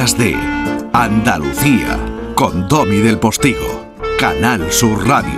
[0.00, 0.34] días de
[0.94, 1.98] Andalucía
[2.34, 3.84] con Domi del Postigo,
[4.18, 5.28] Canal Sur Radio.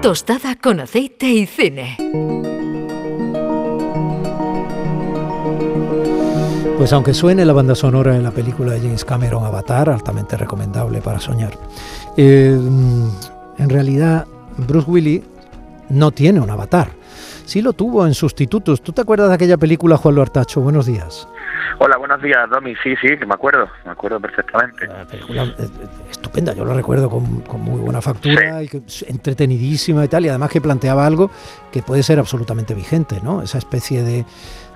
[0.00, 1.96] Tostada con aceite y cine.
[6.78, 11.00] Pues aunque suene la banda sonora en la película de James Cameron Avatar, altamente recomendable
[11.00, 11.58] para soñar,
[12.16, 12.56] eh,
[13.58, 14.24] en realidad
[14.56, 15.22] Bruce Willis
[15.88, 16.92] no tiene un avatar.
[17.44, 18.80] Sí lo tuvo en Sustitutos.
[18.80, 20.60] ¿Tú te acuerdas de aquella película, Juan Luartacho?
[20.60, 21.26] Buenos días.
[21.78, 22.74] Hola, buenos días, Domi.
[22.82, 24.88] Sí, sí, me acuerdo, me acuerdo perfectamente.
[25.10, 25.68] Película eh,
[26.10, 30.50] estupenda, yo la recuerdo con, muy buena factura y que, entretenidísima y tal, y además
[30.50, 31.30] que planteaba algo
[31.72, 33.42] que puede ser absolutamente vigente, ¿no?
[33.42, 34.24] Esa especie de,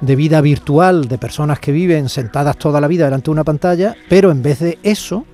[0.00, 3.94] de vida virtual de personas que viven sentadas toda la vida delante de una pantalla,
[4.08, 5.26] pero en vez de eso,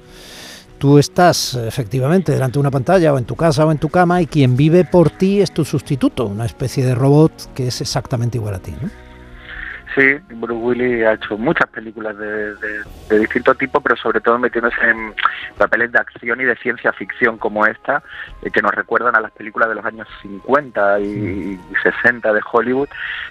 [0.78, 4.22] tú estás efectivamente delante de una pantalla o en tu casa o en tu cama
[4.22, 8.38] y quien vive por ti es tu sustituto, una especie de robot que es exactamente
[8.38, 8.74] igual a ti.
[8.80, 9.09] ¿no?
[9.94, 14.80] Sí, Bruce Willis ha hecho muchas películas de, de, distinto tipo, pero sobre todo metiéndose
[14.82, 15.12] en
[15.58, 18.02] papeles de acción y de ciencia ficción como esta,
[18.42, 22.88] eh, que nos recuerdan a las películas de los años 50 y, 60 de Hollywood,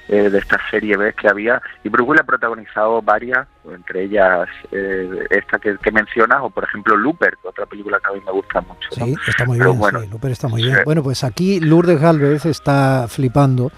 [0.09, 1.61] eh, de esta serie B que había.
[1.83, 6.97] Y Bruce Willis ha protagonizado varias, entre ellas eh, esta que, mencionas, o por ejemplo
[6.97, 8.89] Looper, otra película que a mí me gusta mucho.
[8.91, 10.79] Sí, está muy bien, bueno, Looper está muy bien.
[10.83, 13.71] Bueno, pues aquí Lourdes Galvez está flipando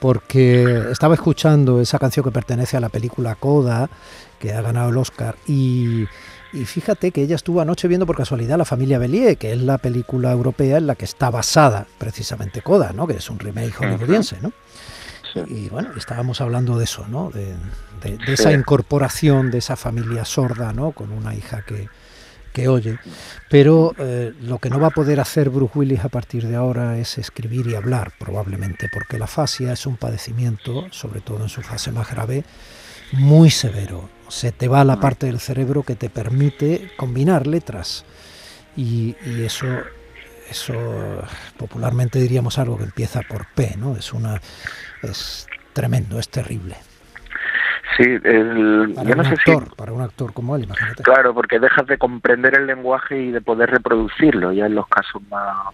[0.00, 3.90] porque estaba escuchando esa canción que pertenece a la película Coda,
[4.38, 6.06] que ha ganado el Oscar, y,
[6.64, 10.32] fíjate que ella estuvo anoche viendo por casualidad La familia Bellier, que es la película
[10.32, 13.06] europea en la que está basada precisamente Coda, ¿no?
[13.06, 14.52] que es un remake hollywoodiense, ¿no?
[15.46, 17.30] Y bueno, estábamos hablando de eso, ¿no?
[17.30, 17.54] De,
[18.02, 20.90] de, esa incorporación de esa familia sorda, ¿no?
[20.90, 21.88] Con una hija que,
[22.52, 22.98] que oye,
[23.48, 26.98] pero eh, lo que no va a poder hacer Bruce Willis a partir de ahora
[26.98, 31.62] es escribir y hablar, probablemente, porque la fascia es un padecimiento, sobre todo en su
[31.62, 32.44] fase más grave,
[33.12, 34.08] muy severo.
[34.28, 38.04] Se te va la parte del cerebro que te permite combinar letras
[38.76, 39.66] y, y eso,
[40.48, 40.74] eso
[41.56, 43.96] popularmente diríamos algo que empieza por P, ¿no?
[43.96, 44.40] Es una,
[45.02, 46.76] es tremendo, es terrible.
[48.00, 51.02] Sí, el, para, un actor, para un actor como él, imagínate.
[51.02, 55.20] Claro, porque dejas de comprender el lenguaje y de poder reproducirlo, ya en los casos
[55.28, 55.66] más,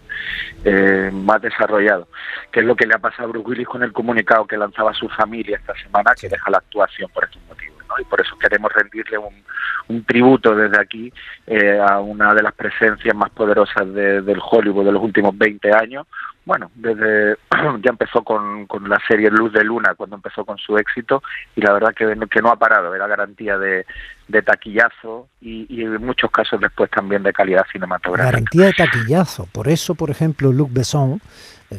[0.65, 2.09] eh, más desarrollados.
[2.51, 4.93] Que es lo que le ha pasado a Bruce Willis con el comunicado que lanzaba
[4.93, 7.77] su familia esta semana, que deja la actuación por estos motivos.
[7.87, 7.95] ¿no?
[7.97, 9.45] Y por eso queremos rendirle un,
[9.87, 11.13] un tributo desde aquí
[11.45, 16.07] eh, a una de las presencias más poderosas del Hollywood de los últimos 20 años,
[16.47, 17.35] bueno, desde
[17.83, 21.21] ya empezó con, con, la serie Luz de Luna, cuando empezó con su éxito,
[21.57, 23.85] y la verdad que, que no ha parado, era garantía de,
[24.29, 28.31] de taquillazo y, y, en muchos casos después también de calidad cinematográfica.
[28.31, 31.19] Garantía de taquillazo, por eso, por ejemplo, Luc Besson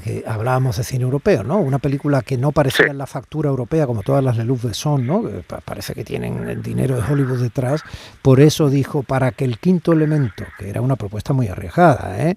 [0.04, 1.58] que hablábamos de cine europeo, ¿no?
[1.58, 4.74] Una película que no parecía en la factura europea como todas las de Luz de
[4.74, 5.22] Son, ¿no?
[5.64, 7.82] parece que tienen el dinero de Hollywood detrás.
[8.20, 12.36] Por eso dijo para que el quinto elemento, que era una propuesta muy arriesgada, ¿eh?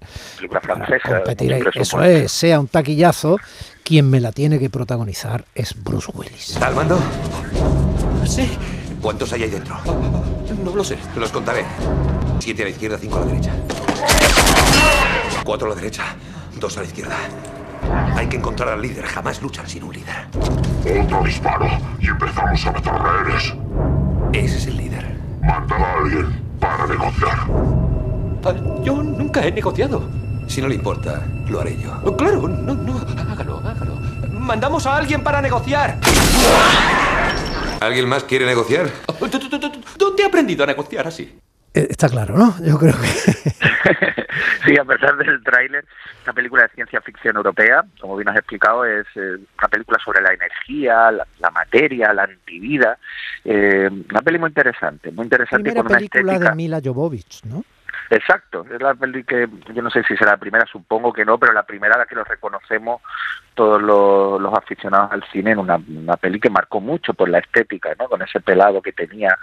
[1.05, 3.37] competir, eso es, sea un taquillazo,
[3.83, 6.51] quien me la tiene que protagonizar es Bruce Willis.
[6.51, 6.99] ¿Está al mando?
[8.27, 8.49] Sí.
[9.01, 9.77] ¿Cuántos hay ahí dentro?
[10.63, 10.97] No lo sé.
[11.15, 11.65] Los contaré.
[12.39, 13.51] Siete a la izquierda, cinco a la derecha.
[15.43, 16.03] Cuatro a la derecha.
[16.59, 17.17] Dos a la izquierda.
[18.15, 19.03] Hay que encontrar al líder.
[19.05, 20.27] Jamás luchan sin un líder.
[21.03, 21.67] Otro disparo
[21.99, 23.53] y empezamos a matar rehenes.
[24.33, 25.17] Ese es el líder.
[25.41, 27.39] Manda a alguien para negociar.
[28.45, 28.53] Ah,
[28.83, 30.20] yo nunca he negociado.
[30.51, 31.97] Si no le importa, lo haré yo.
[32.03, 32.97] Oh, claro, no, no,
[33.31, 33.95] hágalo, hágalo.
[34.37, 35.97] Mandamos a alguien para negociar.
[37.79, 38.87] ¿Alguien más quiere negociar?
[39.97, 41.39] ¿Dónde ha aprendido a negociar así?
[41.73, 42.53] Eh, está claro, ¿no?
[42.65, 43.07] Yo creo que...
[44.65, 45.85] sí, a pesar del tráiler,
[46.19, 50.21] esta película de ciencia ficción europea, como bien has explicado, es eh, una película sobre
[50.21, 52.97] la energía, la, materia, la antivida.
[53.45, 55.71] Eh, una película muy interesante, muy interesante.
[55.71, 57.63] Primera con una película de Mila Jovovich, ¿no?
[58.11, 61.37] Exacto, es la peli que yo no sé si será la primera, supongo que no,
[61.37, 63.01] pero la primera la que lo reconocemos
[63.53, 67.95] todos los, aficionados al cine en una, una, peli que marcó mucho por la estética,
[67.97, 68.09] ¿no?
[68.09, 69.37] Con ese pelado que tenía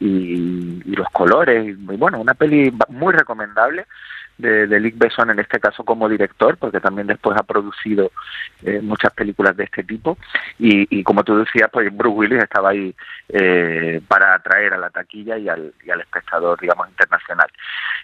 [0.00, 3.86] y, y, los colores, y, bueno, una peli muy recomendable
[4.38, 8.10] de, de Luc Besson en este caso como director, porque también después ha producido
[8.62, 10.16] eh, muchas películas de este tipo.
[10.58, 12.94] Y, como tú decías, pues Bruce Willis estaba ahí
[13.28, 17.48] eh, para atraer a la taquilla y al, y al espectador, digamos, internacional.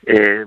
[0.07, 0.45] Eh,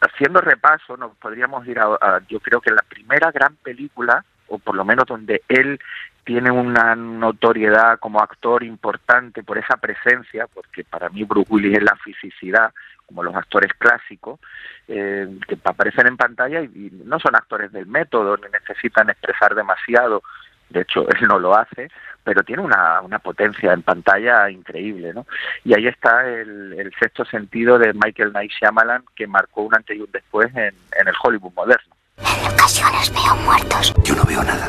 [0.00, 4.76] haciendo repaso, nos podríamos ir a, yo creo que la primera gran película, o por
[4.76, 5.80] lo menos donde él
[6.26, 11.84] tiene una notoriedad como actor importante por esa presencia, porque para mí Bruce Willis es
[11.84, 12.74] la fisicidad,
[13.06, 14.40] como los actores clásicos,
[14.88, 20.24] eh, que aparecen en pantalla y, no son actores del método, ni necesitan expresar demasiado,
[20.68, 21.92] de hecho él no lo hace,
[22.24, 25.26] pero tiene una, una potencia en pantalla increíble, ¿no?
[25.62, 29.96] Y ahí está el, el sexto sentido de Michael Night Shyamalan, que marcó un antes
[29.96, 31.94] y un después en, en el Hollywood moderno.
[32.16, 33.94] En ocasiones veo muertos.
[34.02, 34.68] Yo no veo nada.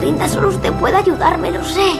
[0.00, 1.94] Rinda, solo usted puede ayudarme, lo sé.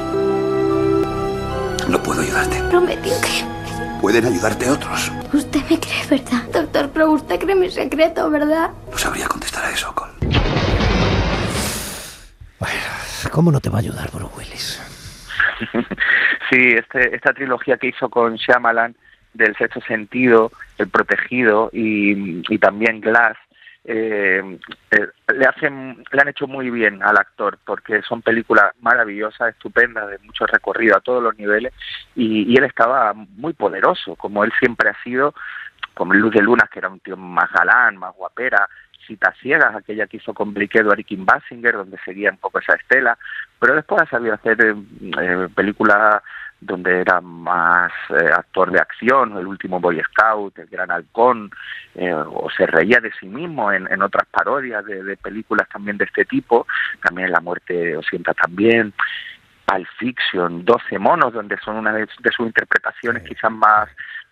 [1.88, 2.62] No puedo ayudarte.
[2.70, 3.56] Prometió que
[4.00, 5.10] Pueden ayudarte otros.
[5.32, 6.42] usted me cree, ¿verdad?
[6.52, 8.70] Doctor Crow, usted cree mi secreto, ¿verdad?
[8.90, 10.12] No sabría contestar a eso, Cole.
[13.32, 14.80] ¿Cómo no te va a ayudar Bruce Willis?
[16.50, 18.94] sí, este, esta trilogía que hizo con Shyamalan
[19.34, 23.36] del sexto sentido, El protegido y, y también Glass,
[23.86, 24.58] eh,
[24.90, 30.08] eh, le hacen le han hecho muy bien al actor porque son películas maravillosas estupendas
[30.08, 31.72] de mucho recorrido a todos los niveles
[32.14, 35.34] y, y él estaba muy poderoso como él siempre ha sido
[35.94, 38.68] como Luz de Lunas que era un tío más galán más guapera
[39.06, 42.74] Citas Ciegas, aquella que hizo con Blake Edward Kim Basinger, donde seguía un poco esa
[42.74, 43.16] estela,
[43.58, 44.74] pero después ha sabido hacer eh,
[45.20, 46.22] eh, películas
[46.66, 51.50] donde era más eh, actor de acción, el último Boy Scout, el Gran Halcón,
[51.94, 55.96] eh, o se reía de sí mismo en, en otras parodias de, de, películas también
[55.96, 56.66] de este tipo,
[57.02, 58.92] también La muerte os sienta también,
[59.64, 63.88] Pulp Fiction, 12 monos, donde son una de, de sus interpretaciones quizás más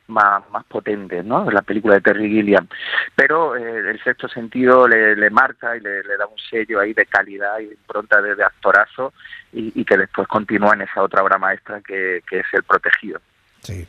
[0.08, 1.50] más, más potente, ¿no?
[1.50, 2.68] La película de Terry Gilliam.
[3.14, 6.92] Pero eh, el sexto sentido le, le marca y le, le, da un sello ahí
[6.92, 9.12] de calidad y de impronta de, de actorazo
[9.52, 13.20] y, y, que después continúa en esa otra obra maestra que, que es El Protegido.
[13.60, 13.86] Sí.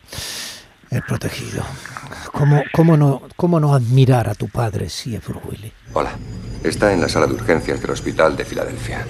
[0.91, 1.63] El protegido.
[2.31, 5.73] ¿Cómo, cómo, no, ¿Cómo no admirar a tu padre si es Bruce Willis?
[5.93, 6.11] Hola.
[6.63, 9.05] Está en la sala de urgencias del Hospital de Filadelfia.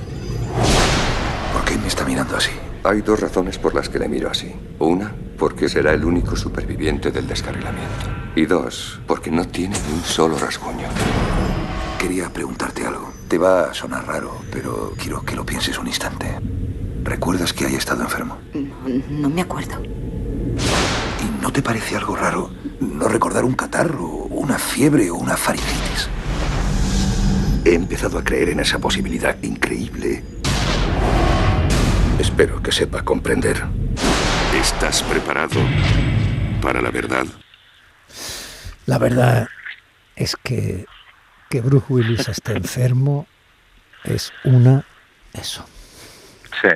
[1.53, 2.51] ¿Por qué me está mirando así?
[2.85, 4.53] Hay dos razones por las que le miro así.
[4.77, 8.05] Una, porque será el único superviviente del descarrilamiento.
[8.35, 10.87] Y dos, porque no tiene ni un solo rasguño.
[11.97, 13.11] Quería preguntarte algo.
[13.27, 16.27] Te va a sonar raro, pero quiero que lo pienses un instante.
[17.03, 18.37] ¿Recuerdas que haya estado enfermo?
[18.53, 19.81] No, no me acuerdo.
[19.81, 26.07] ¿Y no te parece algo raro no recordar un catarro, una fiebre o una faringitis?
[27.65, 30.23] He empezado a creer en esa posibilidad increíble.
[32.19, 33.57] Espero que sepa comprender.
[34.53, 35.59] ¿Estás preparado
[36.61, 37.25] para la verdad?
[38.85, 39.47] La verdad
[40.15, 40.85] es que
[41.49, 43.27] que Bruce Willis esté enfermo
[44.03, 44.83] es una
[45.33, 45.65] eso.
[46.61, 46.69] Sí.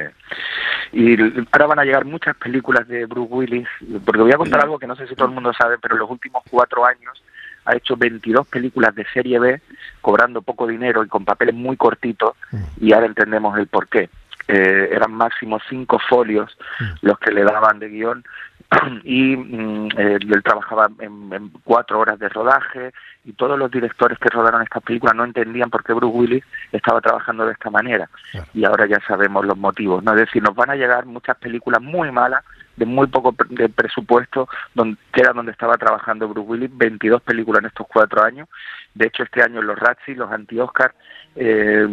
[0.91, 1.15] Y
[1.51, 3.67] ahora van a llegar muchas películas de Bruce Willis,
[4.05, 5.99] porque voy a contar algo que no sé si todo el mundo sabe, pero en
[5.99, 7.23] los últimos cuatro años
[7.65, 9.61] ha hecho 22 películas de serie B,
[10.01, 12.35] cobrando poco dinero y con papeles muy cortitos,
[12.81, 14.09] y ahora entendemos el porqué.
[14.51, 16.57] Eh, eran máximo cinco folios
[17.01, 18.23] los que le daban de guion
[19.03, 22.91] y mm, eh, él trabajaba en, en, cuatro horas de rodaje
[23.25, 26.99] y todos los directores que rodaron esta película no entendían por qué Bruce Willis estaba
[26.99, 28.09] trabajando de esta manera.
[28.55, 31.79] Y ahora ya sabemos los motivos no es decir nos van a llegar muchas películas
[31.83, 32.43] muy malas
[32.79, 37.61] de muy poco de presupuesto, donde, que era donde estaba trabajando Bruce Willis, 22 películas
[37.61, 38.47] en estos cuatro años.
[38.95, 40.95] De hecho, este año los Razzie, los anti-Oscar,
[41.35, 41.87] eh,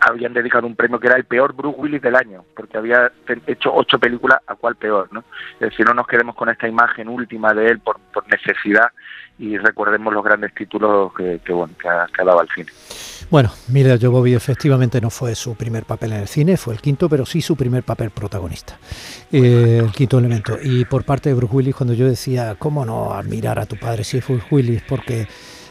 [0.00, 3.10] habían dedicado un premio que era el peor Bruce Willis del año, porque había
[3.46, 5.24] hecho ocho películas, a cuál peor, ¿no?
[5.54, 8.88] Es decir, no nos quedemos con esta imagen última de él por, por necesidad
[9.38, 12.70] y recordemos los grandes títulos que, que bueno, que ha, que ha dado al cine.
[13.34, 17.08] Bueno, Mira Jovovich efectivamente no fue su primer papel en el cine, fue el quinto,
[17.08, 18.78] pero sí su primer papel protagonista,
[19.32, 20.56] eh, el quinto elemento.
[20.62, 24.04] Y por parte de Bruce Willis, cuando yo decía, ¿cómo no admirar a tu padre
[24.04, 24.82] si es Bruce Willis?
[24.88, 25.26] Porque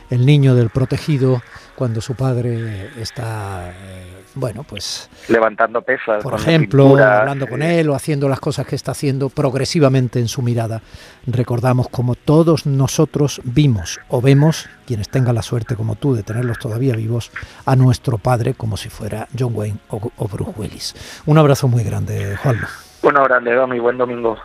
[0.09, 1.41] el niño del protegido,
[1.75, 5.09] cuando su padre está, eh, bueno, pues...
[5.27, 6.23] Levantando pesas.
[6.23, 10.27] Por ejemplo, pintura, hablando con él o haciendo las cosas que está haciendo progresivamente en
[10.27, 10.81] su mirada.
[11.27, 16.59] Recordamos como todos nosotros vimos o vemos, quienes tengan la suerte como tú de tenerlos
[16.59, 17.31] todavía vivos,
[17.65, 21.21] a nuestro padre como si fuera John Wayne o, o Bruce Willis.
[21.25, 22.67] Un abrazo muy grande, Juanlo.
[23.03, 24.37] Un abrazo, Domi, buen domingo.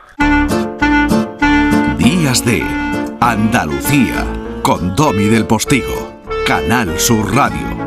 [1.98, 2.62] Días de
[3.20, 4.26] Andalucía
[4.62, 7.77] con Domi del Postigo, Canal Sur Radio.